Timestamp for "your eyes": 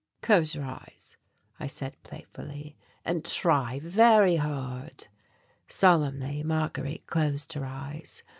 0.55-1.15